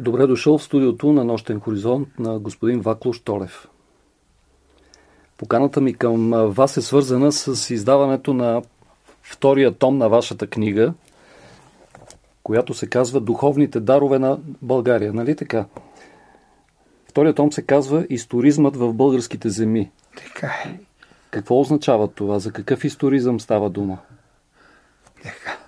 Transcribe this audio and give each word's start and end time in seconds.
Добре 0.00 0.26
дошъл 0.26 0.58
в 0.58 0.62
студиото 0.62 1.12
на 1.12 1.24
Нощен 1.24 1.60
хоризонт 1.60 2.08
на 2.18 2.38
господин 2.38 2.80
Вакло 2.80 3.12
Штолев. 3.12 3.68
Поканата 5.38 5.80
ми 5.80 5.94
към 5.94 6.30
вас 6.30 6.76
е 6.76 6.82
свързана 6.82 7.32
с 7.32 7.70
издаването 7.70 8.34
на 8.34 8.62
втория 9.22 9.74
том 9.74 9.98
на 9.98 10.08
вашата 10.08 10.46
книга, 10.46 10.94
която 12.42 12.74
се 12.74 12.86
казва 12.86 13.20
Духовните 13.20 13.80
дарове 13.80 14.18
на 14.18 14.38
България, 14.62 15.12
нали 15.12 15.36
така? 15.36 15.66
Вторият 17.08 17.36
том 17.36 17.52
се 17.52 17.62
казва 17.62 18.06
Историзмът 18.10 18.76
в 18.76 18.92
българските 18.92 19.48
земи. 19.48 19.90
Така 20.16 20.46
е. 20.46 20.78
Какво 21.30 21.60
означава 21.60 22.08
това? 22.08 22.38
За 22.38 22.52
какъв 22.52 22.84
историзъм 22.84 23.40
става 23.40 23.70
дума? 23.70 23.98
Така. 25.22 25.58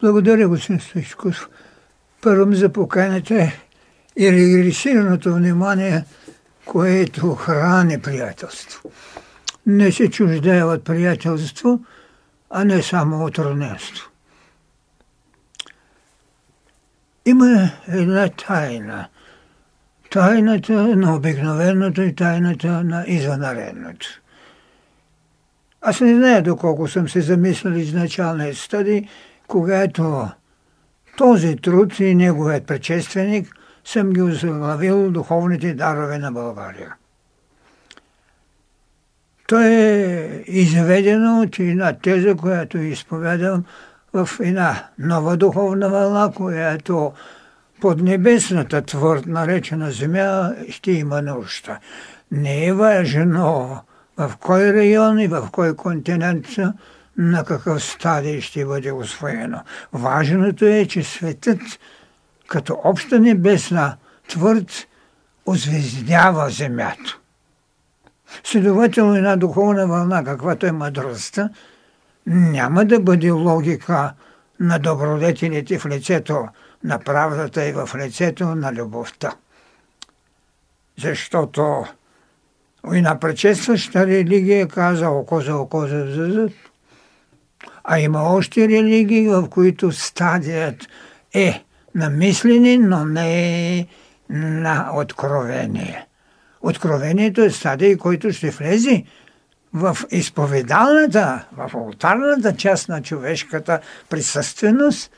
Благодаря, 0.00 0.48
господин 0.48 0.80
Стоичков. 0.80 1.48
Първо 2.22 2.46
ми 2.46 2.56
за 2.56 2.68
поканата 2.68 3.52
и 4.16 4.32
регресираното 4.32 5.34
внимание, 5.34 6.04
което 6.64 7.34
храни 7.34 8.00
приятелство. 8.00 8.90
Не 9.66 9.92
се 9.92 10.10
чуждае 10.10 10.64
от 10.64 10.84
приятелство, 10.84 11.80
а 12.50 12.64
не 12.64 12.82
само 12.82 13.24
от 13.24 13.38
равенство. 13.38 14.10
Има 17.26 17.70
една 17.88 18.28
тайна. 18.28 19.08
Тайната 20.10 20.96
на 20.96 21.16
обикновеното 21.16 22.02
и 22.02 22.14
тайната 22.14 22.84
на 22.84 23.04
извънредното. 23.06 24.06
Аз 25.82 26.00
не 26.00 26.14
знае 26.14 26.42
доколко 26.42 26.88
съм 26.88 27.08
се 27.08 27.20
замислил 27.20 27.70
изначалния 27.70 28.54
стади, 28.54 29.08
когато 29.46 30.28
този 31.16 31.56
труд 31.56 32.00
и 32.00 32.14
неговият 32.14 32.66
предшественик 32.66 33.59
съм 33.84 34.10
ги 34.10 34.22
озаглавил 34.22 35.10
духовните 35.10 35.74
дарове 35.74 36.18
на 36.18 36.32
България. 36.32 36.94
То 39.46 39.60
е 39.60 40.44
изведено 40.46 41.42
от 41.42 41.58
една 41.58 41.92
теза, 41.92 42.34
която 42.34 42.78
изповядам 42.78 43.64
в 44.12 44.28
една 44.40 44.84
нова 44.98 45.36
духовна 45.36 45.88
вълна, 45.88 46.32
която 46.36 47.12
под 47.80 48.00
небесната 48.00 48.82
твърд, 48.82 49.26
наречена 49.26 49.90
земя, 49.90 50.54
ще 50.68 50.92
има 50.92 51.22
нужда. 51.22 51.78
Не 52.32 52.66
е 52.66 52.72
важно 52.72 53.78
в 54.16 54.32
кой 54.40 54.72
район 54.72 55.18
и 55.18 55.28
в 55.28 55.48
кой 55.52 55.76
континент 55.76 56.46
на 57.16 57.44
какъв 57.44 57.82
стадий 57.82 58.40
ще 58.40 58.64
бъде 58.64 58.92
освоено. 58.92 59.60
Важното 59.92 60.64
е, 60.64 60.86
че 60.86 61.02
светът 61.02 61.60
като 62.50 62.80
обща 62.84 63.20
небесна 63.20 63.96
твърд 64.28 64.86
озвездява 65.46 66.50
земята. 66.50 67.18
Следователно 68.44 69.14
една 69.14 69.36
духовна 69.36 69.86
вълна, 69.86 70.24
каквато 70.24 70.66
е 70.66 70.72
мъдростта, 70.72 71.50
няма 72.26 72.84
да 72.84 73.00
бъде 73.00 73.30
логика 73.30 74.12
на 74.60 74.78
добродетелите 74.78 75.78
в 75.78 75.86
лицето 75.86 76.48
на 76.84 76.98
правдата 76.98 77.68
и 77.68 77.72
в 77.72 77.90
лицето 77.96 78.54
на 78.54 78.72
любовта. 78.72 79.34
Защото 80.98 81.84
една 82.92 83.20
предшестваща 83.20 84.06
религия 84.06 84.68
каза 84.68 85.10
око 85.10 85.40
за 85.40 85.56
око 85.56 85.86
за 85.86 86.06
зъд, 86.06 86.52
а 87.84 87.98
има 87.98 88.22
още 88.22 88.68
религии, 88.68 89.28
в 89.28 89.48
които 89.48 89.92
стадият 89.92 90.88
е 91.34 91.64
на 91.94 92.10
мислене, 92.10 92.78
но 92.78 93.04
не 93.04 93.86
на 94.30 94.90
откровение. 94.94 96.06
Откровението 96.62 97.42
е 97.42 97.50
стадий, 97.50 97.96
който 97.96 98.32
ще 98.32 98.50
влезе 98.50 99.04
в 99.72 99.96
изповедалната, 100.10 101.44
в 101.52 101.70
алтарната 101.74 102.56
част 102.56 102.88
на 102.88 103.02
човешката 103.02 103.80
присъственост 104.08 105.10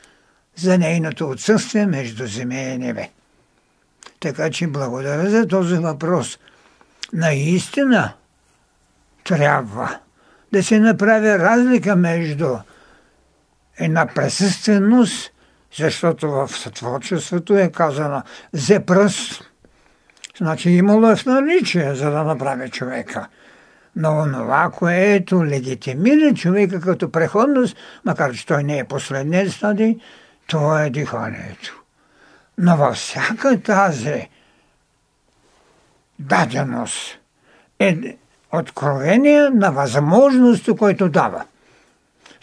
за 0.55 0.77
нейното 0.77 1.29
отсъствие 1.29 1.85
между 1.85 2.27
земя 2.27 2.59
и 2.59 2.77
небе. 2.77 3.09
Така 4.19 4.49
че 4.49 4.67
благодаря 4.67 5.29
за 5.29 5.47
този 5.47 5.75
въпрос. 5.75 6.39
Наистина 7.13 8.13
трябва 9.23 9.99
да 10.53 10.63
се 10.63 10.79
направи 10.79 11.29
разлика 11.29 11.95
между 11.95 12.57
една 13.77 14.05
присъственост, 14.05 15.32
защото 15.77 16.31
в 16.31 16.47
сътворчеството 16.47 17.57
е 17.57 17.71
казано 17.71 18.21
за 18.53 18.85
пръст. 18.85 19.51
Значи 20.37 20.69
имало 20.69 21.09
е 21.09 21.15
в 21.15 21.25
наличие, 21.25 21.95
за 21.95 22.11
да 22.11 22.23
направи 22.23 22.69
човека. 22.69 23.27
Но 23.95 24.11
онова, 24.11 24.71
което 24.77 25.45
легитимира 25.45 26.33
човека 26.33 26.81
като 26.81 27.11
преходност, 27.11 27.77
макар 28.05 28.33
че 28.33 28.45
той 28.45 28.63
не 28.63 28.77
е 28.77 28.83
последният 28.83 29.51
стадий, 29.51 29.97
това 30.47 30.83
е 30.83 30.89
диханието. 30.89 31.83
Но 32.57 32.77
във 32.77 32.95
всяка 32.95 33.61
тази 33.61 34.29
даденост 36.19 37.19
е 37.79 38.17
откровение 38.51 39.49
на 39.49 39.71
възможност, 39.71 40.77
който 40.77 41.09
дава. 41.09 41.45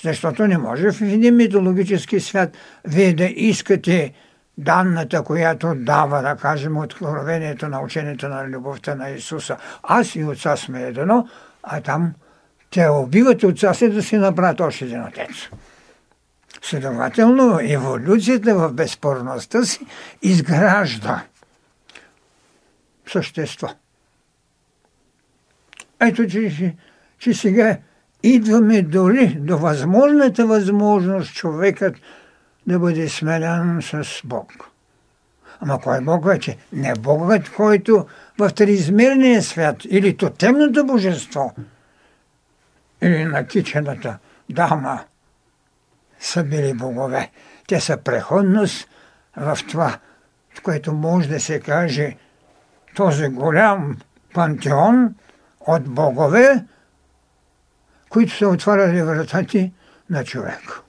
Защото 0.02 0.46
не 0.46 0.58
може 0.58 0.92
в 0.92 1.00
един 1.00 1.36
митологически 1.36 2.20
свят 2.20 2.56
вие 2.84 3.14
да 3.14 3.24
искате 3.24 4.12
данната, 4.58 5.22
която 5.22 5.74
дава, 5.74 6.22
да 6.22 6.36
кажем, 6.36 6.76
откровението 6.76 7.68
на 7.68 7.80
учението 7.80 8.28
на 8.28 8.48
любовта 8.48 8.94
на 8.94 9.10
Исуса. 9.10 9.56
Аз 9.82 10.14
и 10.14 10.24
отца 10.24 10.56
сме 10.56 10.82
едно, 10.82 11.28
а 11.62 11.80
там 11.80 12.14
те 12.70 12.88
убиват 12.88 13.42
отца 13.42 13.74
си 13.74 13.90
да 13.90 14.02
си 14.02 14.16
направят 14.16 14.60
още 14.60 14.84
един 14.84 15.04
отец. 15.04 15.48
Следователно, 16.62 17.58
еволюцията 17.62 18.54
в 18.54 18.72
безспорността 18.72 19.64
си 19.64 19.86
изгражда 20.22 21.24
същество. 23.06 23.68
Ето, 26.00 26.26
че, 26.26 26.74
че 27.18 27.34
сега 27.34 27.78
идваме 28.22 28.82
дори 28.82 29.26
до 29.26 29.58
възможната 29.58 30.46
възможност 30.46 31.34
човекът 31.34 31.94
да 32.66 32.78
бъде 32.78 33.08
сменен 33.08 33.82
с 33.82 34.20
Бог. 34.24 34.52
Ама 35.60 35.80
кой 35.80 35.98
е 35.98 36.00
Бог 36.00 36.24
вече? 36.24 36.56
Не 36.72 36.94
Богът, 36.94 37.50
който 37.52 38.06
в 38.38 38.50
триизмерния 38.50 39.42
свят 39.42 39.76
или 39.84 40.16
то 40.16 40.30
темното 40.30 40.86
божество 40.86 41.54
или 43.02 43.24
на 43.24 43.46
кичената 43.46 44.18
дама 44.50 45.04
са 46.20 46.44
били 46.44 46.74
богове. 46.74 47.30
Те 47.68 47.80
са 47.80 47.96
преходност 47.96 48.88
в 49.36 49.58
това, 49.68 49.98
което 50.62 50.92
може 50.92 51.28
да 51.28 51.40
се 51.40 51.60
каже 51.60 52.16
този 52.96 53.28
голям 53.28 53.96
пантеон 54.34 55.14
от 55.60 55.84
богове, 55.84 56.64
които 58.10 58.36
са 58.36 58.48
отваряли 58.48 59.02
вратати 59.02 59.72
на 60.10 60.24
човек. 60.24 60.80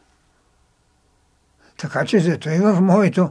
Така 1.78 2.06
че 2.06 2.20
зато 2.20 2.50
и 2.50 2.60
в 2.60 2.82
моето 2.82 3.30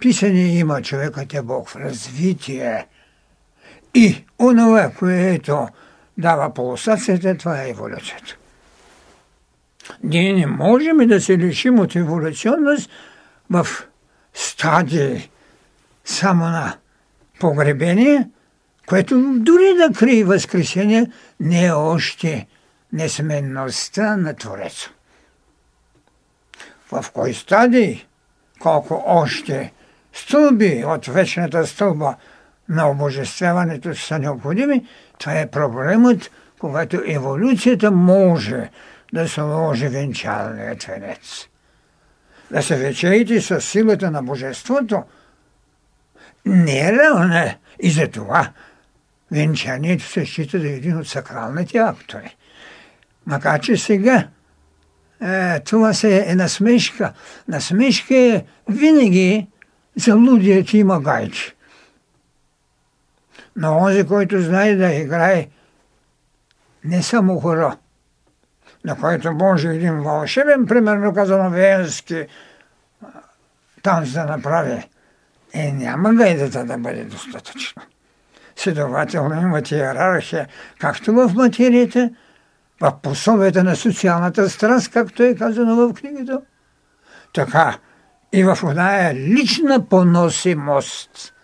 писане 0.00 0.58
има 0.58 0.82
човекът 0.82 1.34
е 1.34 1.42
Бог 1.42 1.68
в 1.68 1.76
развитие. 1.76 2.86
И 3.94 4.24
онова, 4.38 4.90
което 4.98 5.68
дава 6.18 6.54
пулсацията, 6.54 7.36
това 7.36 7.62
е 7.62 7.70
еволюцията. 7.70 8.36
Ние 10.02 10.32
не 10.32 10.46
можем 10.46 10.96
да 10.96 11.20
се 11.20 11.38
лишим 11.38 11.78
от 11.78 11.96
еволюционност 11.96 12.90
в 13.50 13.66
стадии 14.34 15.30
само 16.04 16.44
на 16.44 16.76
погребение, 17.40 18.28
което 18.86 19.34
дори 19.36 19.74
да 19.76 19.98
крие 19.98 20.24
възкресение, 20.24 21.10
не 21.40 21.66
е 21.66 21.72
още 21.72 22.46
несменността 22.92 24.16
на 24.16 24.34
Твореца. 24.34 24.90
В 26.92 27.04
кой 27.12 27.34
стадий, 27.34 28.04
колко 28.60 29.02
още 29.06 29.72
стълби 30.12 30.84
от 30.86 31.06
вечната 31.06 31.66
стълба 31.66 32.14
на 32.68 32.90
обожествяването 32.90 33.94
са 33.94 34.18
необходими, 34.18 34.86
това 35.18 35.38
е 35.38 35.50
проблемът, 35.50 36.30
когато 36.58 37.02
еволюцията 37.06 37.90
може 37.90 38.70
да 39.12 39.28
сложи 39.28 39.88
венчалният 39.88 40.82
венец. 40.82 41.46
Да 42.50 42.62
се 42.62 42.76
вечеете 42.76 43.40
с 43.40 43.60
силата 43.60 44.10
на 44.10 44.22
Божеството 44.22 45.04
не 46.46 46.88
е 46.88 46.92
равна 46.92 47.54
и 47.80 47.90
за 47.90 48.08
това 48.08 48.52
венчанието 49.30 50.04
се 50.04 50.24
счита 50.24 50.56
е 50.56 50.60
един 50.60 50.98
от 50.98 51.08
сакралните 51.08 51.78
актове. 51.78 52.34
Макар 53.26 53.60
че 53.60 53.76
сега 53.76 54.28
е, 55.22 55.60
това 55.60 55.92
се 55.92 56.24
е 56.30 56.34
насмешка. 56.34 57.12
Насмешка 57.48 58.16
е 58.16 58.44
винаги 58.68 59.48
за 59.96 60.14
лудият 60.14 60.72
има 60.72 61.00
гайче. 61.00 61.54
Но 63.56 63.76
онзи, 63.76 64.06
който 64.06 64.42
знае 64.42 64.76
да 64.76 64.94
играе 64.94 65.48
не 66.84 67.02
само 67.02 67.40
хора, 67.40 67.76
на 68.84 68.96
който 68.98 69.32
може 69.32 69.68
един 69.68 70.00
вълшебен, 70.00 70.66
примерно 70.66 71.14
казано 71.14 71.50
венски 71.50 72.26
танц 73.82 74.12
да 74.12 74.24
направи, 74.24 74.82
е, 75.54 75.72
няма 75.72 76.14
гайдата 76.14 76.64
да 76.64 76.78
бъде 76.78 77.04
достатъчно. 77.04 77.82
Следователно 78.56 79.42
имате 79.42 79.76
иерархия, 79.76 80.48
както 80.78 81.12
в 81.12 81.32
материята, 81.34 82.10
в 82.82 82.92
пособията 83.02 83.64
на 83.64 83.76
социалната 83.76 84.50
страст, 84.50 84.92
както 84.92 85.22
е 85.22 85.34
казано 85.34 85.76
в 85.76 85.94
книгата, 85.94 86.40
така 87.34 87.78
и 88.32 88.44
в 88.44 88.58
оная 88.64 89.14
лична 89.14 89.88
поносимост. 89.88 91.34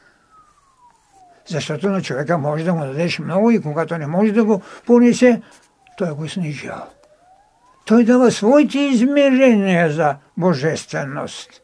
Защото 1.49 1.89
на 1.89 2.03
човека 2.03 2.39
може 2.39 2.65
да 2.65 2.75
му 2.75 2.81
дадеш 2.81 3.19
много 3.19 3.51
и 3.51 3.63
когато 3.63 3.99
не 3.99 4.07
може 4.07 4.33
да 4.33 4.45
го 4.45 4.63
понесе, 4.87 5.43
той 5.99 6.11
го 6.11 6.29
снижава. 6.29 6.87
Той 7.87 8.05
дава 8.05 8.31
своите 8.31 8.79
измерения 8.79 9.93
за 9.93 10.17
божественост, 10.37 11.63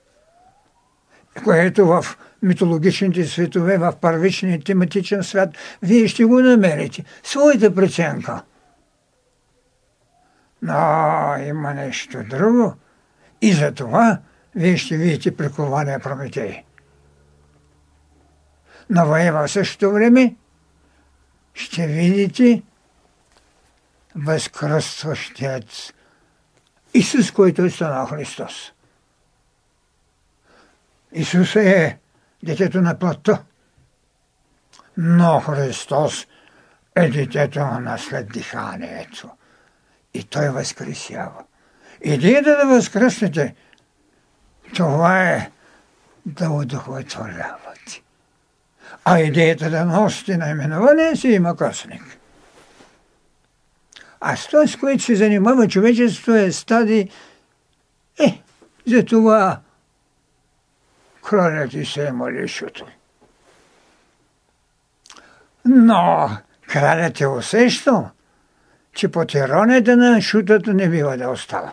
което 1.45 1.87
в 1.87 2.05
митологичните 2.43 3.25
светове, 3.25 3.79
в 3.79 3.95
първичния 4.01 4.61
тематичен 4.61 5.23
свят, 5.23 5.49
вие 5.83 6.09
ще 6.09 6.25
го 6.25 6.41
намерите. 6.41 7.05
Своята 7.23 7.75
преценка. 7.75 8.43
Но 10.65 11.37
има 11.45 11.75
нещо 11.75 12.25
друго. 12.25 12.75
И 13.41 13.53
за 13.53 13.73
това 13.73 14.19
вие 14.55 14.77
ще 14.77 14.97
видите 14.97 15.37
прикования 15.37 16.01
Прометей. 16.01 16.65
Но 18.91 19.07
в 19.07 19.49
същото 19.49 19.93
време 19.93 20.37
ще 21.55 21.87
видите 21.87 22.63
възкръстващият 24.15 25.95
Исус, 26.95 27.31
който 27.31 27.63
е 27.63 27.71
станал 27.71 28.07
Христос. 28.07 28.73
Исус 31.13 31.57
е 31.57 31.99
детето 32.43 32.81
на 32.81 32.99
плътта, 32.99 33.43
но 34.97 35.41
Христос 35.41 36.27
е 36.97 37.09
детето 37.09 37.61
на 37.61 37.99
след 37.99 38.33
диханието. 38.33 39.31
И 40.15 40.25
Той 40.25 40.49
възкресява. 40.49 41.45
Идеята 42.03 42.57
да 42.57 42.67
възкръснете, 42.67 43.55
това 44.75 45.23
е 45.31 45.51
да 46.27 46.51
удовлетворявате. 46.51 48.03
А 49.05 49.21
идеята 49.21 49.71
да 49.71 49.85
носите 49.85 50.37
наименование 50.37 51.17
си 51.17 51.29
има 51.29 51.57
късник. 51.57 52.19
А 54.21 54.37
с 54.37 54.47
това, 54.47 54.67
с 54.67 54.77
което 54.77 55.03
се 55.03 55.15
занимава 55.15 55.69
човечеството 55.69 56.35
е 56.35 56.53
стади, 56.53 57.11
е, 58.19 58.43
за 58.87 59.05
това 59.05 59.61
кралят 61.25 61.73
и 61.73 61.87
се 61.87 62.07
е 62.07 62.13
молишото. 62.13 62.87
Но 65.65 66.31
кралят 66.69 67.21
е 67.21 67.27
усещал, 67.27 68.11
че 68.95 69.09
под 69.09 69.35
иронията 69.35 69.97
на 69.97 70.23
шутата 70.23 70.75
не 70.75 70.89
бива 70.89 71.17
да 71.17 71.29
остава. 71.29 71.73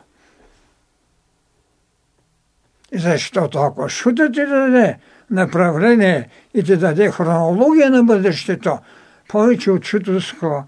Защото 2.94 3.60
ако 3.60 3.90
шутът 3.90 4.34
ти 4.34 4.46
даде 4.46 4.98
направление 5.30 6.30
и 6.54 6.64
ти 6.64 6.78
даде 6.78 7.12
хронология 7.12 7.90
на 7.90 8.04
бъдещето, 8.04 8.80
повече 9.28 9.72
от 9.72 9.86
шутовско 9.86 10.64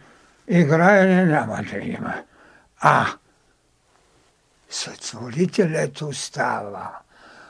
играене 0.48 1.26
няма 1.26 1.60
да 1.72 1.78
има. 1.78 2.14
А 2.82 3.08
сътворителят 4.70 6.02
остава. 6.02 6.92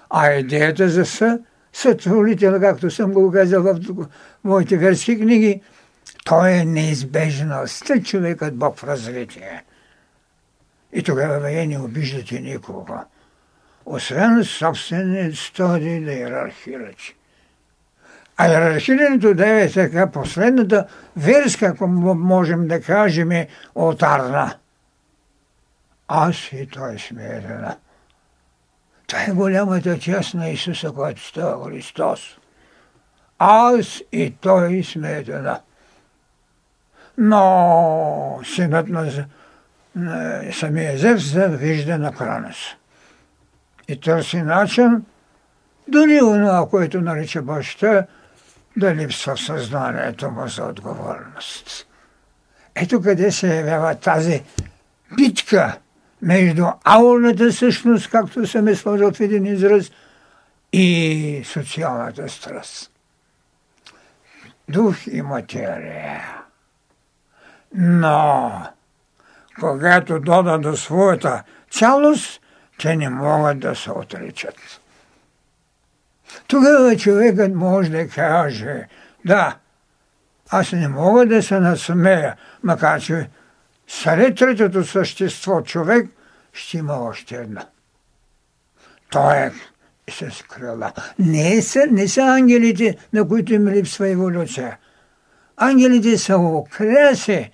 А 0.09 0.31
идеята 0.31 0.89
за 0.89 1.05
съ, 1.05 1.39
сътворител, 1.73 2.59
както 2.59 2.91
съм 2.91 3.11
го 3.13 3.31
казал 3.31 3.63
в 3.63 3.79
моите 4.43 4.77
верски 4.77 5.19
книги, 5.19 5.61
той 6.25 6.51
е 6.51 6.65
неизбежността 6.65 8.03
човекът 8.03 8.55
Бог 8.55 8.77
в 8.77 8.83
развитие. 8.83 9.63
И 10.93 11.03
тогава 11.03 11.39
вие 11.39 11.67
не 11.67 11.79
обиждате 11.79 12.39
никого. 12.39 12.99
Освен 13.85 14.43
собственият 14.43 15.35
стадий 15.35 15.99
да 15.99 16.11
иерархирате. 16.11 17.15
А 18.37 18.47
иерархирането 18.47 19.33
да 19.33 19.47
е 19.47 19.71
така 19.71 20.11
последната 20.11 20.87
верска, 21.17 21.65
ако 21.65 21.87
можем 21.87 22.67
да 22.67 22.81
кажем, 22.81 23.31
е 23.31 23.47
отарна. 23.75 24.57
Аз 26.07 26.51
и 26.51 26.67
той 26.67 26.99
сме 26.99 27.23
една. 27.23 27.77
Това 29.07 29.23
е 29.23 29.31
голямата 29.31 29.99
част 29.99 30.33
на 30.33 30.49
Исуса, 30.49 30.91
който 30.91 31.27
става 31.27 31.69
Христос. 31.69 32.37
Аз 33.39 34.01
и 34.11 34.33
той 34.41 34.83
сме 34.83 35.11
една. 35.11 35.61
Но 37.17 38.39
синът 38.43 38.87
на, 38.87 39.25
на 39.95 40.41
самия 40.53 40.97
Зевс 40.97 41.33
вижда 41.33 41.97
на 41.97 42.13
Кранос. 42.13 42.57
И 43.87 43.99
търси 43.99 44.41
начин, 44.41 45.05
дори 45.87 46.21
онова, 46.21 46.69
което 46.69 47.01
нарича 47.01 47.41
баща, 47.41 48.05
да 48.77 48.95
липсва 48.95 49.37
съзнанието 49.37 50.31
му 50.31 50.47
за 50.47 50.63
отговорност. 50.63 51.87
Ето 52.75 53.01
къде 53.01 53.31
се 53.31 53.57
явява 53.57 53.95
тази 53.95 54.43
битка 55.15 55.77
между 56.21 56.65
аурната 56.83 57.53
същност, 57.53 58.09
както 58.09 58.47
съм 58.47 58.67
е 58.67 58.75
сложил 58.75 59.11
в 59.11 59.19
един 59.19 59.45
израз, 59.45 59.91
и 60.73 61.43
социалната 61.45 62.29
страст. 62.29 62.91
Дух 64.69 65.07
и 65.07 65.21
материя. 65.21 66.42
Но, 67.73 68.67
когато 69.59 70.19
дода 70.19 70.57
до 70.57 70.77
своята 70.77 71.43
цялост, 71.71 72.41
те 72.79 72.95
не 72.95 73.09
могат 73.09 73.59
да 73.59 73.75
се 73.75 73.91
отричат. 73.91 74.55
Тогава 76.47 76.97
човекът 76.97 77.55
може 77.55 77.89
да 77.89 78.07
каже, 78.07 78.87
да, 79.25 79.57
аз 80.49 80.71
не 80.71 80.87
мога 80.87 81.25
да 81.25 81.43
се 81.43 81.59
насмея, 81.59 82.35
макар 82.63 83.01
че 83.01 83.29
сред 83.87 84.37
третото 84.37 84.83
същество 84.83 85.61
човек 85.61 86.09
ще 86.53 86.77
има 86.77 86.93
още 86.93 87.35
една. 87.35 87.65
Той 89.09 89.37
е 89.37 89.51
с 90.11 90.43
крила. 90.43 90.91
Не 91.19 91.61
са, 91.61 91.87
не 91.91 92.07
са 92.07 92.21
ангелите, 92.21 92.97
на 93.13 93.27
които 93.27 93.53
им 93.53 93.67
липсва 93.67 94.09
еволюция. 94.09 94.77
Ангелите 95.57 96.17
са 96.17 96.37
окраси 96.37 97.51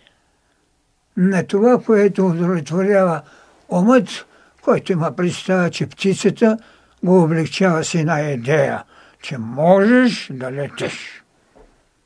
на 1.19 1.43
това, 1.47 1.81
което 1.81 2.27
удовлетворява 2.27 3.21
умът, 3.69 4.25
който 4.61 4.91
има 4.91 5.15
представа, 5.15 5.69
че 5.69 5.87
птицата 5.87 6.57
го 7.03 7.23
облегчава 7.23 7.83
с 7.83 7.95
една 7.95 8.21
идея, 8.21 8.83
че 9.21 9.37
можеш 9.37 10.29
да 10.33 10.51
летиш. 10.51 11.23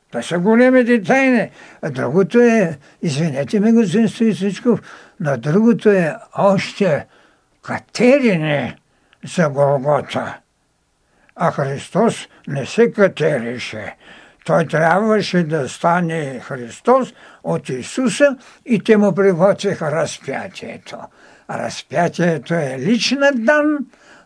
Това 0.08 0.22
са 0.22 0.38
големите 0.38 1.02
тайни. 1.02 1.50
А 1.82 1.90
другото 1.90 2.40
е, 2.40 2.78
извинете 3.02 3.60
ме, 3.60 3.72
господин 3.72 4.08
Стоицичков, 4.08 4.80
но 5.20 5.36
другото 5.36 5.90
е 5.90 6.14
още 6.36 7.06
катерине 7.62 8.76
за 9.36 9.48
Голгота. 9.48 10.38
А 11.36 11.50
Христос 11.50 12.28
не 12.48 12.66
се 12.66 12.92
катерише. 12.92 13.96
Той 14.44 14.66
трябваше 14.66 15.42
да 15.42 15.68
стане 15.68 16.40
Христос 16.40 17.14
от 17.44 17.68
Исуса 17.68 18.36
и 18.66 18.84
те 18.84 18.96
му 18.96 19.14
приготвиха 19.14 19.92
разпятието. 19.92 20.98
Разпятието 21.50 22.54
е 22.54 22.76
лична 22.78 23.30
дан, 23.34 23.78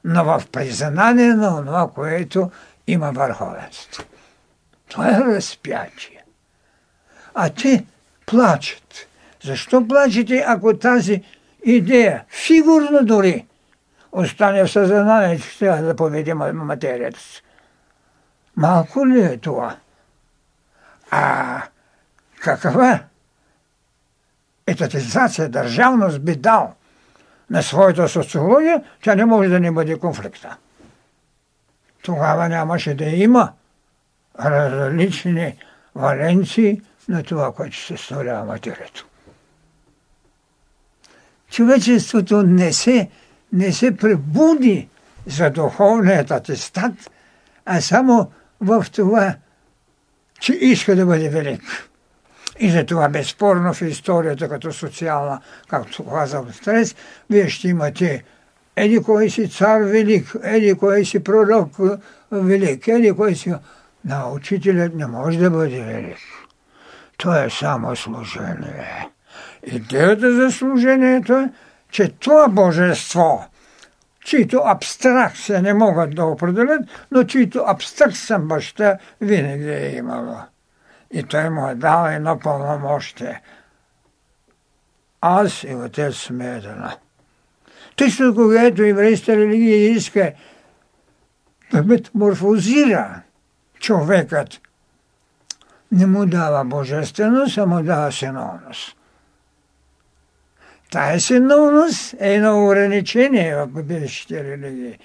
но 0.05 0.25
в 0.25 0.43
признание 0.53 1.35
на 1.35 1.65
това, 1.65 1.91
което 1.95 2.51
има 2.87 3.13
върховенство. 3.13 4.05
Това 4.89 5.09
е 5.09 5.21
разпятие. 5.21 6.25
А 7.35 7.51
те 7.51 7.85
плачат. 8.27 9.09
Защо 9.45 9.89
плачете, 9.89 10.45
ако 10.47 10.79
тази 10.79 11.23
идея, 11.65 12.25
фигурно 12.47 12.99
дори, 13.03 13.47
остане 14.13 14.65
в 14.65 14.71
съзнанието, 14.71 15.45
че 15.45 15.59
трябва 15.59 15.83
да 15.83 15.97
поведем 15.97 16.39
материята 16.39 17.21
си? 17.21 17.43
Малко 18.57 19.07
ли 19.07 19.21
е 19.21 19.37
това? 19.37 19.77
А 21.11 21.63
каква 22.41 23.01
етатизация, 24.67 25.49
държавност 25.49 26.23
би 26.23 26.37
дал 26.37 26.75
на 27.51 27.63
своята 27.63 28.09
социология, 28.09 28.85
тя 29.03 29.15
не 29.15 29.25
може 29.25 29.49
да 29.49 29.61
не 29.61 29.73
бъде 29.73 29.99
конфликта. 29.99 30.57
Тогава 32.03 32.49
нямаше 32.49 32.95
да 32.95 33.05
има 33.05 33.53
различни 34.41 35.57
валенции 35.95 36.83
на 37.09 37.23
това, 37.23 37.53
което 37.53 37.77
съставлява 37.77 38.45
материето. 38.45 39.07
Човечеството 41.51 42.43
не 42.43 42.73
се, 42.73 43.11
не 43.53 43.73
се 43.73 43.97
пребуди 43.97 44.89
за 45.27 45.51
духовният 45.51 46.31
атестат, 46.31 46.93
а 47.67 47.81
само 47.81 48.33
в 48.61 48.87
това, 48.93 49.35
че 50.41 50.53
иска 50.53 50.97
да 50.97 51.07
бъде 51.07 51.29
велик. 51.29 51.63
И 52.61 52.71
за 52.71 52.87
това 52.87 53.09
безспорно 53.09 53.75
в 53.75 53.83
историята 53.83 54.49
като 54.49 54.73
социална, 54.73 55.41
както 55.69 56.07
казал 56.07 56.47
Стрес, 56.53 56.95
вие 57.31 57.49
ще 57.49 57.69
имате 57.69 58.25
еди 58.77 59.03
кой 59.03 59.31
си 59.31 59.49
цар 59.49 59.81
велик, 59.81 60.37
еди 60.43 60.75
кой 60.75 61.05
си 61.05 61.25
пророк 61.25 61.77
велик, 62.33 62.89
еди 62.89 63.13
кой 63.13 63.35
си... 63.35 63.55
На 64.05 64.33
учителят 64.33 64.95
не 64.95 65.07
може 65.07 65.39
да 65.39 65.51
бъде 65.51 65.81
велик. 65.81 66.19
То 67.17 67.45
е 67.45 67.51
само 67.51 67.97
служение. 67.97 69.09
Идеята 69.67 70.35
за 70.35 70.51
служението 70.51 71.33
е, 71.33 71.51
че 71.91 72.09
това 72.09 72.49
божество, 72.49 73.45
чието 74.29 74.63
абстракция 74.65 75.63
не 75.63 75.75
могат 75.75 76.15
да 76.15 76.25
определят, 76.25 76.83
но 77.11 77.25
чието 77.25 77.65
абстракция 77.67 78.39
баща 78.39 78.99
винаги 79.21 79.71
е 79.71 79.97
имало. 79.97 80.37
И 81.11 81.23
той 81.23 81.51
му 81.51 81.69
е 81.69 81.75
дал 81.75 82.07
едно 82.07 82.39
пълномощие. 82.39 83.43
Аз 85.21 85.63
и 85.63 85.75
отец 85.75 86.15
сме 86.15 86.57
едно. 86.57 86.91
Точно 87.97 88.35
когато 88.35 88.83
еврейската 88.83 89.37
религия 89.37 89.91
иска 89.91 90.33
да 91.73 91.83
метаморфозира 91.83 93.23
човекът, 93.81 94.61
не 95.93 96.07
му 96.07 96.27
дава 96.27 96.65
божественост, 96.65 97.59
а 97.59 97.67
му 97.67 97.83
дава 97.83 98.13
синовност. 98.13 98.98
Тая 100.91 101.21
синовност 101.21 102.15
е 102.21 102.35
едно 102.35 102.65
ограничение 102.65 103.57
в 103.57 103.67
бъдещите 103.67 104.45
религии. 104.45 104.99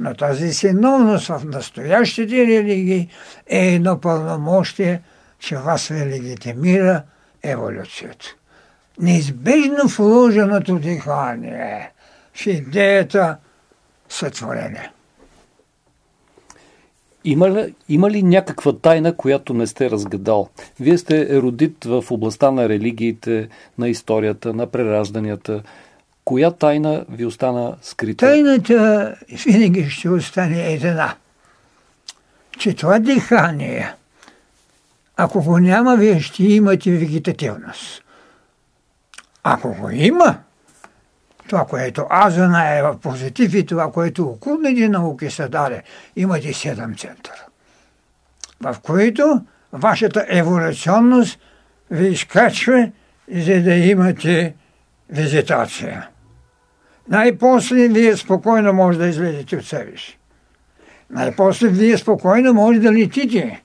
Но 0.00 0.14
тази 0.14 0.52
синовност 0.52 1.26
в 1.26 1.42
настоящите 1.44 2.46
религии 2.46 3.08
е 3.46 3.74
едно 3.74 4.00
пълномощие, 4.00 5.02
че 5.38 5.56
вас 5.56 5.88
ви 5.88 6.00
легитимира 6.00 7.02
еволюцията. 7.42 8.26
Неизбежно 8.98 9.86
вложеното 9.98 10.78
дихание 10.78 11.90
в 12.34 12.46
идеята 12.46 13.36
сътворение. 14.08 14.90
Има 17.24 17.66
има 17.88 18.10
ли 18.10 18.22
някаква 18.22 18.72
тайна, 18.72 19.16
която 19.16 19.54
не 19.54 19.66
сте 19.66 19.90
разгадал? 19.90 20.48
Вие 20.80 20.98
сте 20.98 21.26
еродит 21.30 21.84
в 21.84 22.04
областта 22.10 22.50
на 22.50 22.68
религиите, 22.68 23.48
на 23.78 23.88
историята, 23.88 24.54
на 24.54 24.66
преражданията. 24.66 25.62
Коя 26.24 26.50
тайна 26.50 27.04
ви 27.08 27.26
остана 27.26 27.76
скрита? 27.82 28.26
Тайната 28.26 29.14
винаги 29.46 29.90
ще 29.90 30.08
остане 30.08 30.72
една. 30.72 31.14
Че 32.58 32.74
това 32.74 32.98
дихание, 32.98 33.94
ако 35.16 35.42
го 35.42 35.58
няма, 35.58 35.96
вие 35.96 36.20
ще 36.20 36.44
имате 36.44 36.90
вегетативност. 36.90 38.02
Ако 39.42 39.74
го 39.74 39.90
има, 39.90 40.38
това, 41.48 41.66
което 41.66 42.06
аз 42.10 42.34
знае 42.34 42.82
в 42.82 42.98
позитив 43.00 43.54
и 43.54 43.66
това, 43.66 43.92
което 43.92 44.24
окулните 44.24 44.88
науки 44.88 45.30
са 45.30 45.48
дали, 45.48 45.82
имате 46.16 46.52
седем 46.52 46.94
центъра, 46.96 47.46
в 48.60 48.76
които 48.82 49.40
вашата 49.72 50.26
еволюционност 50.28 51.38
ви 51.90 52.08
изкачва, 52.08 52.90
за 53.32 53.62
да 53.62 53.74
имате 53.74 54.54
визитация. 55.10 56.08
Най-после 57.08 57.88
вие 57.88 58.16
спокойно 58.16 58.72
може 58.72 58.98
да 58.98 59.06
излезете 59.06 59.56
от 59.56 59.66
себе 59.66 59.96
си. 59.96 60.18
Най-после 61.10 61.68
вие 61.68 61.98
спокойно 61.98 62.54
може 62.54 62.80
да 62.80 62.92
летите. 62.92 63.62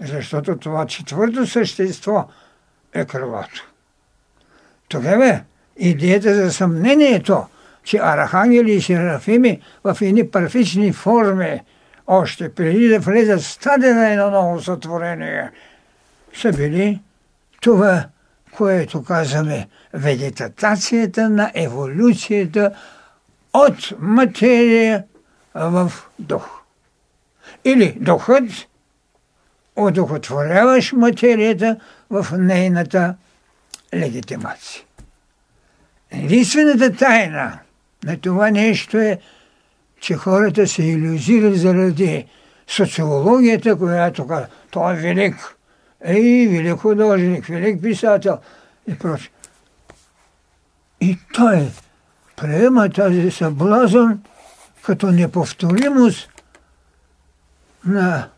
Защото 0.00 0.56
това 0.56 0.86
четвърто 0.86 1.46
същество 1.46 2.28
е 2.92 3.04
крилото. 3.04 3.72
Тогава 4.88 5.40
идеята 5.76 6.34
за 6.34 6.52
съмнението, 6.52 7.46
че 7.84 7.98
архангели 7.98 8.72
и 8.72 8.82
серафими 8.82 9.60
в 9.84 9.98
едни 10.02 10.30
парфични 10.30 10.92
форми, 10.92 11.60
още 12.06 12.54
преди 12.54 12.88
да 12.88 12.98
влезат 12.98 13.40
в 13.40 13.48
стадия 13.48 13.94
на 13.94 14.10
едно 14.10 14.30
ново 14.30 14.60
сътворение, 14.60 15.50
са 16.34 16.52
били 16.52 17.00
това, 17.60 18.04
което 18.56 19.04
казваме 19.04 19.68
вегетацията 19.94 21.28
на 21.28 21.50
еволюцията 21.54 22.70
от 23.52 23.92
материя 23.98 25.04
в 25.54 25.92
дух. 26.18 26.60
Или 27.64 27.96
духът 28.00 28.44
одухотворяваш 29.76 30.92
материята 30.92 31.76
в 32.10 32.26
нейната 32.38 33.14
легитимация. 33.94 34.82
Единствената 36.22 36.96
тайна 36.96 37.58
на 38.04 38.20
това 38.20 38.50
нещо 38.50 38.98
е, 38.98 39.18
че 40.00 40.14
хората 40.14 40.66
се 40.66 40.82
иллюзират 40.82 41.58
заради 41.58 42.26
социологията, 42.66 43.76
която 43.76 44.26
казва, 44.26 44.46
той 44.70 44.92
е 44.92 44.96
велик, 44.96 45.56
ей, 46.00 46.48
велик 46.48 46.78
художник, 46.78 47.46
велик 47.46 47.82
писател 47.82 48.38
и 48.88 48.98
прочее. 48.98 49.30
И 51.00 51.18
той 51.34 51.70
приема 52.36 52.88
тази 52.88 53.30
съблазън 53.30 54.22
като 54.82 55.06
неповторимост 55.06 56.30
на 57.86 58.28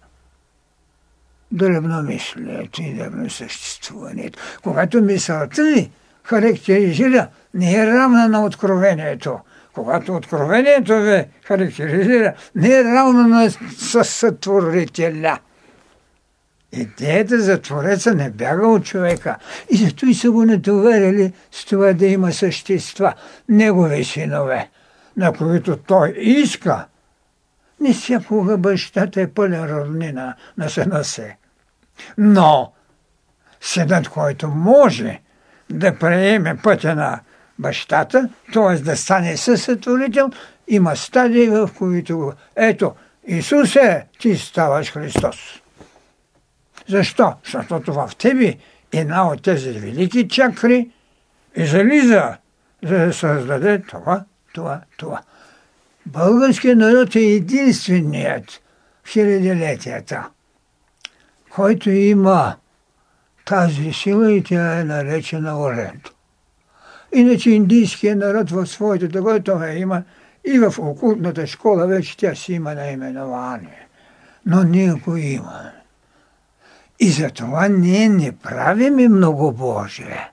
дребномислието 1.52 2.82
и 2.82 2.94
дребносъществуването. 2.94 4.38
Когато 4.62 5.02
мисълта 5.02 5.64
ви 5.64 5.90
характеризира 6.22 7.28
не 7.56 7.74
е 7.74 7.86
равна 7.86 8.28
на 8.28 8.44
откровението. 8.44 9.40
Когато 9.74 10.14
откровението 10.14 11.00
ви 11.00 11.24
характеризира, 11.44 12.34
не 12.54 12.68
е 12.68 12.84
равна 12.84 13.28
на 13.28 13.50
сътворителя. 14.04 15.38
Идеята 16.72 17.40
за 17.40 17.62
Твореца 17.62 18.14
не 18.14 18.30
бяга 18.30 18.68
от 18.68 18.84
човека. 18.84 19.36
И 19.70 19.76
зато 19.76 20.06
и 20.06 20.14
са 20.14 20.30
го 20.30 20.44
натоварили 20.44 21.32
с 21.50 21.64
това 21.64 21.92
да 21.92 22.06
има 22.06 22.32
същества, 22.32 23.14
негови 23.48 24.04
синове, 24.04 24.70
на 25.16 25.32
които 25.32 25.76
той 25.76 26.14
иска. 26.18 26.86
Не 27.80 27.92
всякога 27.94 28.58
бащата 28.58 29.20
е 29.20 29.26
пълен 29.26 29.64
роднина 29.64 30.34
на 30.58 30.68
сина 30.68 31.04
си. 31.04 31.36
Но 32.18 32.72
синът, 33.60 34.08
който 34.08 34.48
може 34.48 35.20
да 35.70 35.98
приеме 35.98 36.56
пътя 36.56 36.94
на 36.94 37.20
бащата, 37.58 38.28
т.е. 38.52 38.82
да 38.82 38.96
стане 38.96 39.36
съсътворител, 39.36 40.30
има 40.68 40.96
стадии, 40.96 41.48
в 41.48 41.70
които 41.78 42.18
го... 42.18 42.32
Ето, 42.56 42.92
Исусе, 43.26 44.06
ти 44.18 44.36
ставаш 44.36 44.92
Христос. 44.92 45.36
Защо? 46.88 47.34
Защото 47.52 47.92
в 47.92 48.10
тебе 48.18 48.54
една 48.92 49.28
от 49.28 49.42
тези 49.42 49.70
велики 49.70 50.28
чакри 50.28 50.90
излиза, 51.56 52.36
за 52.82 52.98
да 52.98 53.12
създаде 53.12 53.82
това, 53.82 54.24
това, 54.54 54.80
това. 54.96 55.22
Българският 56.06 56.78
народ 56.78 57.14
е 57.14 57.20
единственият 57.20 58.60
в 59.04 59.08
хилядилетията, 59.08 60.28
който 61.50 61.90
има 61.90 62.56
тази 63.44 63.92
сила 63.92 64.32
и 64.32 64.42
тя 64.42 64.80
е 64.80 64.84
наречена 64.84 65.60
Оренто. 65.60 66.15
Иначе 67.16 67.50
индийският 67.50 68.18
народ 68.18 68.50
в 68.50 68.66
своето 68.66 69.08
такова 69.08 69.40
това 69.40 69.70
има 69.70 70.02
и 70.44 70.58
в 70.58 70.78
окултната 70.78 71.46
школа 71.46 71.86
вече 71.86 72.16
тя 72.16 72.34
си 72.34 72.52
има 72.52 72.74
наименование. 72.74 73.88
Но 74.46 74.62
ние 74.62 74.92
го 74.92 75.16
имаме. 75.16 75.72
И 77.00 77.10
затова 77.10 77.68
ние 77.68 78.08
не 78.08 78.32
правиме 78.32 79.08
много 79.08 79.52
Божие. 79.52 80.30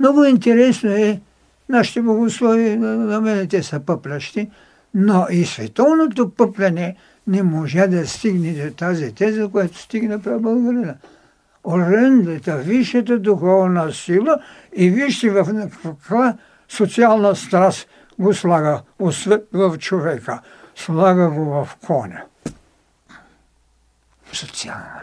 Много 0.00 0.24
интересно 0.24 0.90
е, 0.90 1.20
нашите 1.68 2.02
богослови, 2.02 2.76
на 2.76 3.20
мен 3.20 3.48
те 3.48 3.62
са 3.62 3.80
пъплящи, 3.80 4.50
но 4.94 5.26
и 5.30 5.44
световното 5.44 6.30
пъпляне 6.34 6.96
не 7.26 7.42
може 7.42 7.86
да 7.86 8.06
стигне 8.06 8.64
до 8.64 8.74
тази 8.74 9.14
теза, 9.14 9.48
която 9.48 9.78
стигна 9.78 10.18
прав 10.22 10.42
българина 10.42 10.94
орендата, 11.64 12.56
висшата 12.56 13.18
духовна 13.18 13.92
сила 13.92 14.42
и 14.76 14.90
вижте 14.90 15.30
в 15.30 15.70
каква 15.82 16.36
социална 16.68 17.36
страст 17.36 17.88
го 18.18 18.34
слага 18.34 18.82
в 19.52 19.78
човека, 19.78 20.40
слага 20.76 21.30
го 21.30 21.44
в 21.44 21.76
коня. 21.86 22.22
Социална. 24.32 25.02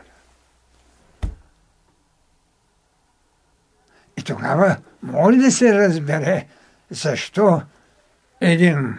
И 4.18 4.24
тогава 4.24 4.78
може 5.04 5.38
да 5.38 5.52
се 5.52 5.74
разбере 5.74 6.48
защо 6.90 7.62
един 8.42 8.98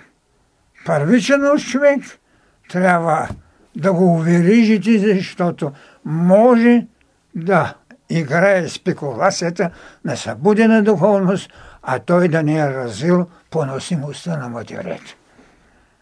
първичен 0.86 1.58
човек 1.58 2.02
трябва 2.68 3.28
да 3.76 3.92
го 3.92 4.14
уверижите, 4.14 5.14
защото 5.14 5.72
може 6.04 6.86
да 7.36 7.74
играе 8.10 8.68
спекулацията 8.68 9.70
на 10.04 10.16
събудена 10.16 10.82
духовност, 10.82 11.50
а 11.82 11.98
той 11.98 12.28
да 12.28 12.42
не 12.42 12.58
е 12.58 12.70
развил 12.70 13.26
поносимостта 13.50 14.36
на 14.36 14.48
материята. 14.48 15.14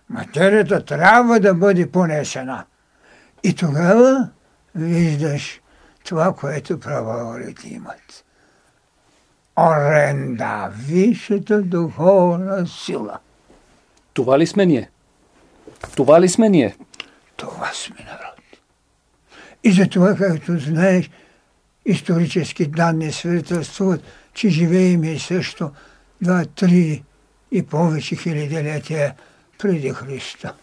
Материята 0.08 0.84
трябва 0.84 1.40
да 1.40 1.54
бъде 1.54 1.90
понесена. 1.90 2.64
И 3.42 3.54
тогава 3.54 4.28
виждаш 4.74 5.60
това, 6.04 6.32
което 6.32 6.80
правоорите 6.80 7.68
имат. 7.68 8.24
Оренда, 9.56 10.70
висшата 10.72 11.62
духовна 11.62 12.66
сила. 12.66 13.18
Това 14.12 14.38
ли 14.38 14.46
сме 14.46 14.66
ние? 14.66 14.90
Това 15.96 16.20
ли 16.20 16.28
сме 16.28 16.48
ние? 16.48 16.76
Това 17.36 17.70
сме 17.74 17.96
народ. 18.04 18.34
И 19.64 19.72
за 19.72 19.88
това, 19.88 20.14
както 20.14 20.58
знаеш, 20.58 21.10
исторически 21.86 22.66
данни 22.66 23.12
свидетелствуват, 23.12 24.02
че 24.34 24.48
живеем 24.48 25.04
и 25.04 25.18
също 25.18 25.70
два, 26.22 26.44
три 26.44 27.04
и 27.52 27.62
повече 27.62 28.16
хилядилетия 28.16 29.14
преди 29.58 29.90
Христа. 29.90 30.54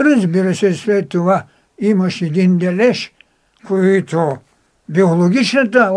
Разбира 0.00 0.54
се, 0.54 0.74
след 0.74 1.08
това 1.08 1.44
имаш 1.78 2.22
един 2.22 2.58
дележ, 2.58 3.12
който 3.66 4.36
биологичната 4.88 5.92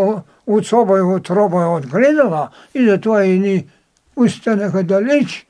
отсоба 0.48 0.98
и 0.98 1.02
отроба 1.02 1.62
е 1.62 1.66
отгледала 1.66 2.50
и 2.76 2.90
затова 2.90 3.26
и 3.26 3.40
ни 3.40 3.68
останаха 4.16 4.84
далеч 4.84 5.48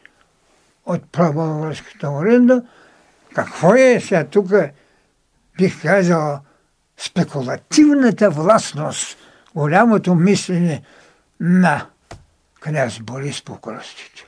от 0.85 1.11
правовръзката 1.11 2.09
оренда. 2.09 2.63
Какво 3.35 3.75
е 3.75 3.99
сега 3.99 4.23
тук, 4.23 4.51
бих 5.57 5.81
казал, 5.81 6.39
спекулативната 7.05 8.29
властност, 8.29 9.17
голямото 9.55 10.15
мислене 10.15 10.81
на 11.39 11.85
княз 12.59 12.99
Борис 12.99 13.41
Покръстител. 13.41 14.25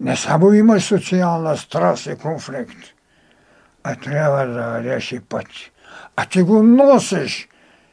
Не 0.00 0.16
само 0.16 0.52
има 0.52 0.80
социална 0.80 1.56
страст 1.56 2.06
и 2.06 2.16
конфликт, 2.16 2.76
а 3.84 3.94
трябва 3.94 4.46
да 4.46 4.84
реши 4.84 5.20
път. 5.20 5.46
А 6.16 6.26
ти 6.26 6.42
го 6.42 6.62
носиш. 6.62 7.48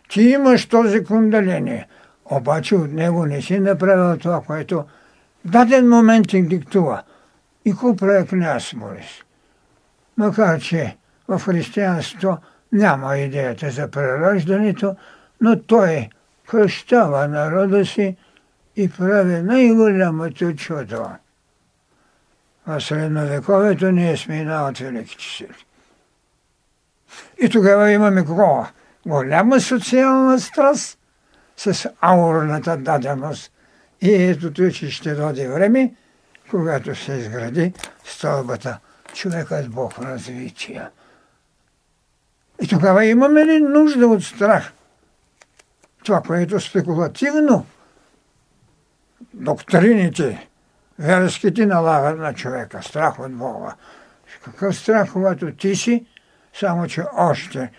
Ти 0.10 0.22
имаш 0.22 0.66
този 0.66 1.04
кундаление. 1.04 1.88
Обаче 2.26 2.76
от 2.76 2.92
него 2.92 3.26
не 3.26 3.42
си 3.42 3.60
направил 3.60 4.18
това, 4.18 4.42
което 4.42 4.86
в 5.46 5.50
даден 5.50 5.90
момент 5.90 6.28
ти 6.28 6.42
диктува. 6.42 7.04
И 7.66 7.72
какво 7.72 7.96
прави 7.96 8.28
княз 8.28 8.74
Борис? 8.76 9.24
Макар, 10.18 10.60
че 10.60 10.98
в 11.28 11.40
християнството 11.40 12.38
няма 12.74 13.18
идеята 13.18 13.72
за 13.72 13.92
прераждането, 13.92 14.96
но 15.42 15.62
той 15.62 16.10
кръщава 16.48 17.28
народа 17.28 17.86
си 17.86 18.18
и 18.76 18.90
прави 18.90 19.42
най-голямото 19.42 20.54
чудо. 20.56 21.06
В 22.68 22.82
средновековето 22.82 23.92
ние 23.92 24.18
сме 24.18 24.40
една 24.40 24.68
от 24.68 24.78
великите 24.78 25.24
сили. 25.24 25.66
И 27.42 27.50
тогава 27.50 27.92
имаме 27.92 28.26
кого? 28.26 28.66
Голяма 29.06 29.62
социална 29.62 30.40
страст 30.40 31.00
с 31.58 31.90
аурната 32.02 32.78
даденост. 32.78 33.52
И 34.02 34.14
ето 34.14 34.72
че 34.72 34.92
ще 34.92 35.16
доди 35.16 35.48
време, 35.48 35.94
когато 36.50 36.96
се 36.96 37.14
изгради 37.14 37.74
стълбата 38.04 38.80
човекът 39.14 39.70
Бог 39.70 40.00
развития. 40.00 40.90
И 42.64 42.68
тогава 42.68 43.06
имаме 43.06 43.46
ли 43.46 43.60
нужда 43.60 44.08
от 44.08 44.24
страх? 44.24 44.74
Това, 46.04 46.22
което 46.22 46.60
спекулативно 46.60 47.66
доктрините, 49.34 50.48
верските 51.00 51.66
налагат 51.66 52.20
на 52.20 52.34
човека. 52.34 52.84
Страх 52.84 53.20
от 53.20 53.34
Бога. 53.34 53.76
Какъв 54.44 54.76
страх, 54.76 55.14
когато 55.14 55.52
ти 55.52 55.76
си, 55.76 56.06
само 56.54 56.88
че 56.88 57.04
още 57.18 57.72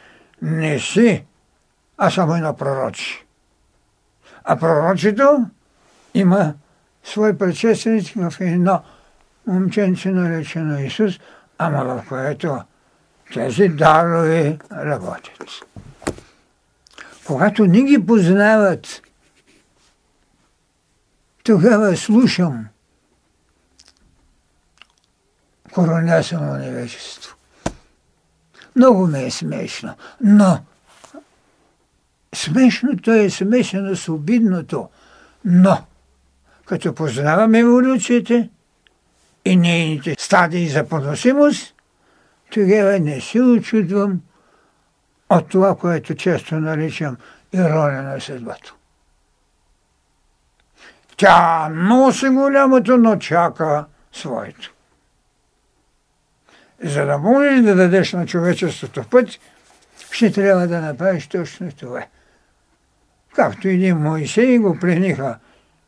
не 0.43 0.79
си, 0.79 1.25
а 1.99 2.11
само 2.11 2.37
на 2.37 2.57
пророчи. 2.57 3.27
А 4.45 4.57
пророчето 4.57 5.47
има 6.15 6.55
свой 7.05 7.39
предшественик 7.39 8.15
в 8.17 8.41
едно 8.41 8.83
момченце 9.47 10.11
наречено 10.11 10.79
Исус, 10.79 11.21
ама 11.59 11.85
в 11.85 12.09
което 12.09 12.61
тези 13.35 13.69
дарове 13.69 14.59
работят. 14.73 15.49
Когато 17.27 17.65
ни 17.65 17.85
ги 17.85 18.07
познават, 18.07 19.03
тогава 21.45 21.97
слушам 21.97 22.67
коронясано 25.73 26.55
невежество. 26.55 27.37
Много 28.77 29.07
ме 29.07 29.25
е 29.25 29.31
смешно, 29.31 29.95
но 30.21 30.59
смешното 32.35 33.13
е 33.13 33.31
смешано 33.31 33.97
с 33.97 34.09
обидното, 34.09 34.89
но 35.45 35.85
като 36.67 36.95
познавам 36.95 37.55
еволюцията 37.55 38.49
и 39.45 39.57
нейните 39.57 40.17
стадии 40.19 40.69
за 40.69 40.89
поносимост, 40.89 41.74
тогава 42.51 42.99
не 42.99 43.21
се 43.21 43.43
очудвам 43.43 44.21
от 45.31 45.49
това, 45.49 45.77
което 45.77 46.15
често 46.15 46.55
наричам 46.55 47.17
ирония 47.53 48.03
на 48.03 48.21
съдбата. 48.21 48.75
Тя 51.17 51.69
носи 51.69 52.29
голямото, 52.29 52.99
но 52.99 53.17
чака 53.17 53.85
своето. 54.13 54.75
За 56.85 57.07
да 57.07 57.19
можеш 57.19 57.63
да 57.63 57.75
дадеш 57.75 58.13
на 58.13 58.27
човечеството 58.27 59.05
път, 59.11 59.29
ще 60.11 60.33
трябва 60.33 60.67
да 60.67 60.81
направиш 60.81 61.27
точно 61.27 61.73
това. 61.73 62.07
Както 63.35 63.69
един 63.69 63.97
Моисей 63.97 64.59
го 64.59 64.79
плениха 64.79 65.39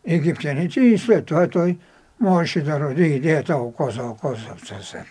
египтяните 0.04 0.80
и 0.80 0.98
след 0.98 1.26
това 1.26 1.48
той 1.48 1.78
можеше 2.20 2.60
да 2.60 2.80
роди 2.80 3.04
идеята 3.04 3.56
око 3.56 3.90
за 3.90 4.02
око 4.02 4.34
за 4.34 4.66
съвсем 4.66 5.04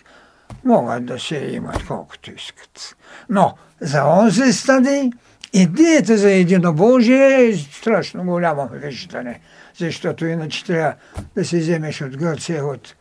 могат 0.64 1.06
да 1.06 1.18
се 1.18 1.36
имат 1.36 1.86
колкото 1.86 2.30
искат. 2.30 2.96
Но 3.28 3.54
за 3.80 4.04
онзи 4.04 4.52
стадий 4.52 5.10
идеята 5.52 6.18
за 6.18 6.30
единобожие 6.30 7.48
е 7.48 7.56
страшно 7.56 8.24
голямо 8.24 8.68
виждане, 8.72 9.40
защото 9.78 10.26
иначе 10.26 10.64
трябва 10.64 10.94
да 11.34 11.44
се 11.44 11.58
вземеш 11.58 12.00
от 12.00 12.16
Гърция 12.16 12.66
от 12.66 12.94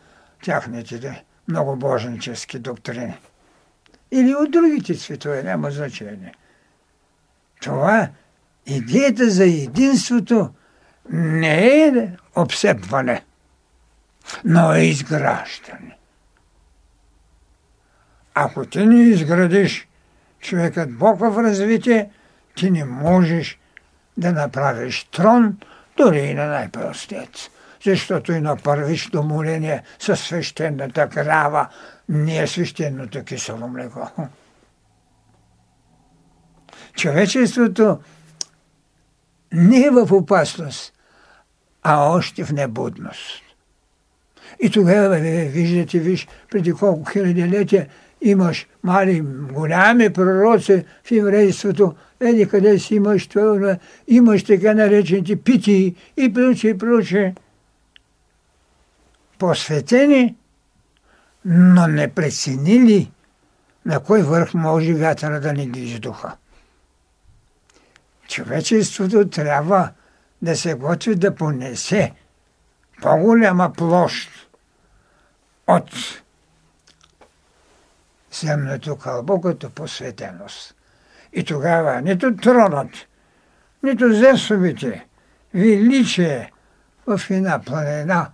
тяхните 0.43 1.23
много 1.47 1.75
божнически 1.75 2.59
доктрини. 2.59 3.17
Или 4.11 4.35
от 4.35 4.51
другите 4.51 4.95
цветове, 4.95 5.43
няма 5.43 5.71
значение. 5.71 6.33
Това 7.61 8.09
идеята 8.65 9.29
за 9.29 9.43
единството 9.43 10.49
не 11.09 11.83
е 11.83 12.09
обсепване, 12.35 13.23
но 14.45 14.73
е 14.73 14.79
изграждане. 14.79 15.97
Ако 18.35 18.65
ти 18.65 18.85
не 18.85 19.03
изградиш 19.03 19.87
човекът 20.39 20.97
Бог 20.97 21.19
в 21.19 21.43
развитие, 21.43 22.09
ти 22.55 22.71
не 22.71 22.85
можеш 22.85 23.59
да 24.17 24.31
направиш 24.31 25.03
трон 25.03 25.57
дори 25.97 26.19
и 26.19 26.33
на 26.33 26.45
най-простец. 26.45 27.49
Защото 27.85 28.31
и 28.31 28.41
на 28.41 28.57
първично 28.57 29.23
моление 29.23 29.83
със 29.99 30.19
свещената 30.19 31.09
крава 31.09 31.67
не 32.09 32.37
е 32.37 32.47
свещеното 32.47 33.23
кисело 33.23 33.67
млеко. 33.67 34.11
Човечеството 36.95 37.99
не 39.51 39.85
е 39.85 39.89
в 39.89 40.11
опасност, 40.11 40.93
а 41.83 42.09
още 42.09 42.43
в 42.43 42.51
небудност. 42.51 43.41
И 44.59 44.69
тогава, 44.69 45.19
виждате, 45.49 45.99
виж, 45.99 46.27
преди 46.51 46.73
колко 46.73 47.11
хилядилетия 47.11 47.87
имаш 48.21 48.67
мали, 48.83 49.21
голями 49.53 50.13
пророци 50.13 50.85
в 51.03 51.11
еврейството, 51.11 51.95
еди 52.19 52.47
къде 52.47 52.79
си 52.79 52.95
имаш 52.95 53.27
това, 53.27 53.77
имаш 54.07 54.43
така 54.43 54.73
наречените 54.73 55.35
пити 55.35 55.95
и 56.17 56.33
прочее, 56.33 56.71
и 56.71 56.77
прочее. 56.77 57.33
посветени, 59.39 60.35
но 61.45 61.87
не 61.87 62.07
преценили 62.07 63.11
на 63.85 63.99
кой 63.99 64.21
върх 64.21 64.53
може 64.53 64.93
вятъра 64.93 65.39
да 65.39 65.53
ни 65.53 65.71
движи 65.71 65.99
духа. 65.99 66.35
Човечеството 68.27 69.29
трябва 69.29 69.89
да 70.41 70.55
се 70.55 70.73
готви 70.73 71.15
да 71.15 71.35
понесе 71.35 72.13
по-голяма 73.01 73.73
площ 73.73 74.29
от 75.67 75.91
земното 78.39 78.95
кълбо 78.95 79.41
като 79.41 79.69
посветеност. 79.69 80.75
И 81.33 81.43
тогава 81.43 82.01
нито 82.01 82.35
тронът, 82.35 82.89
нито 83.83 84.13
зесовите 84.13 85.05
величие 85.53 86.51
в 87.07 87.21
една 87.29 87.61
планина, 87.61 88.29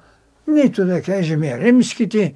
нито 0.48 0.86
да 0.86 1.02
кажем 1.02 1.44
римските 1.44 2.34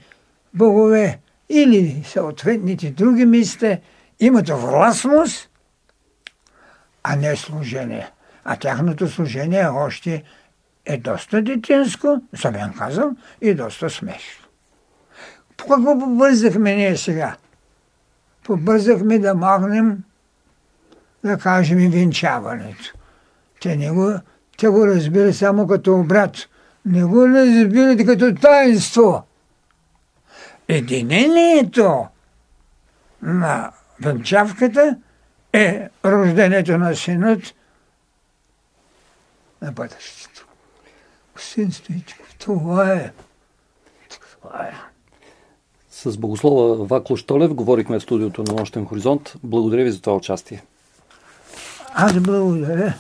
богове 0.54 1.19
или 1.49 2.04
съответните 2.06 2.91
други 2.91 3.25
мисте 3.25 3.82
имат 4.19 4.49
властност, 4.49 5.49
а 7.04 7.15
не 7.15 7.36
служение. 7.36 8.12
А 8.43 8.56
тяхното 8.56 9.08
служение 9.08 9.67
още 9.67 10.23
е 10.86 10.97
доста 10.97 11.41
детинско, 11.41 12.21
съм 12.36 12.73
казал, 12.78 13.12
и 13.41 13.54
доста 13.54 13.89
смешно. 13.89 14.45
Какво 15.58 15.99
побързахме 15.99 16.75
ние 16.75 16.97
сега? 16.97 17.36
Побързахме 18.46 19.20
да 19.20 19.36
махнем, 19.36 20.04
да 21.24 21.38
кажем, 21.38 21.80
и 21.80 21.90
венчаването. 21.90 22.94
Те, 23.62 23.76
не 23.76 23.92
го, 23.92 24.14
те 24.58 24.68
го 24.68 24.88
разбира 24.88 25.34
само 25.34 25.68
като 25.68 26.00
обрат. 26.00 26.38
Не 26.86 27.04
го 27.04 27.28
разбират 27.28 28.06
като 28.06 28.36
таинство. 28.42 29.24
Единението 30.68 32.08
на 33.22 33.72
венчавката 34.02 34.98
е 35.54 35.90
рождението 36.06 36.78
на 36.78 36.96
синът 36.96 37.42
на 39.62 39.72
бъдещето. 39.72 40.48
Син 41.38 41.72
Стоичков, 41.72 42.36
това 42.40 42.94
е. 42.94 43.12
Това 44.10 44.68
е. 44.68 44.95
С 45.96 46.18
Богослова 46.18 46.86
Вакло 46.86 47.18
Штолев 47.18 47.54
говорихме 47.54 48.00
в 48.00 48.04
студиото 48.04 48.44
на 48.48 48.54
Нощен 48.54 48.86
хоризонт. 48.86 49.34
Благодаря 49.44 49.84
ви 49.84 49.92
за 49.92 50.02
това 50.02 50.16
участие. 50.16 50.64
Аз 51.94 52.20
благодаря. 52.20 52.94